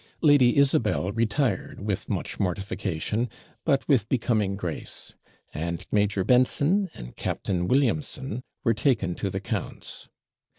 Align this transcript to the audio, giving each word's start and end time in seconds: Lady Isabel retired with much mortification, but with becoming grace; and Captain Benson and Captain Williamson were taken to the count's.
Lady 0.21 0.57
Isabel 0.57 1.11
retired 1.11 1.79
with 1.79 2.09
much 2.09 2.39
mortification, 2.39 3.29
but 3.63 3.87
with 3.87 4.09
becoming 4.09 4.55
grace; 4.55 5.13
and 5.53 5.87
Captain 5.91 6.23
Benson 6.23 6.89
and 6.95 7.15
Captain 7.15 7.67
Williamson 7.67 8.41
were 8.63 8.73
taken 8.73 9.13
to 9.13 9.29
the 9.29 9.39
count's. 9.39 10.09